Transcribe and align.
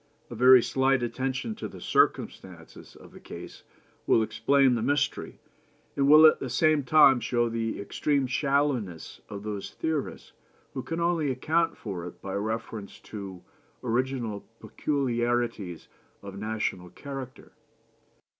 A 0.31 0.35
very 0.35 0.63
slight 0.63 1.03
attention 1.03 1.53
to 1.53 1.67
the 1.67 1.79
circumstances 1.79 2.95
of 2.95 3.11
the 3.11 3.19
case 3.19 3.61
will 4.07 4.23
explain 4.23 4.73
the 4.73 4.81
mystery, 4.81 5.37
and 5.95 6.07
will 6.07 6.25
at 6.25 6.39
the 6.39 6.49
same 6.49 6.81
time 6.81 7.19
show 7.19 7.49
the 7.49 7.79
extreme 7.79 8.25
shallowness 8.25 9.21
of 9.29 9.43
those 9.43 9.69
theorists 9.69 10.31
who 10.73 10.81
can 10.81 10.99
only 10.99 11.29
account 11.29 11.77
for 11.77 12.07
it 12.07 12.19
by 12.19 12.33
reference 12.33 12.99
to 13.01 13.43
original 13.83 14.43
peculiarities 14.59 15.87
of 16.23 16.35
national 16.39 16.89
character. 16.89 17.51